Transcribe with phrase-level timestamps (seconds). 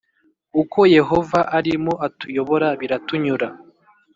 [0.61, 3.47] Uko Yehova arimo atuyobora biratunyura